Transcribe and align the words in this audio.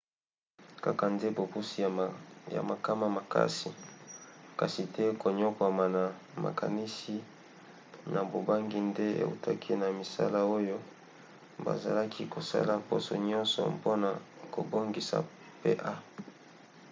kaka 0.83 1.05
nde 1.13 1.27
bopusi 1.37 1.77
ya 2.55 2.61
makama 2.69 3.07
makasi 3.17 3.69
kasi 4.59 4.81
te 4.95 5.03
koniokwama 5.21 5.85
na 5.95 6.03
makanisi 6.43 7.15
na 8.13 8.21
bobangi 8.31 8.79
nde 8.89 9.05
eutaki 9.23 9.71
na 9.81 9.87
misala 9.99 10.39
oyo 10.57 10.77
bazalaki 11.65 12.21
kosala 12.35 12.73
poso 12.89 13.13
nyonso 13.29 13.59
mpona 13.77 14.09
kobongisa 14.53 15.17
pa 15.61 15.93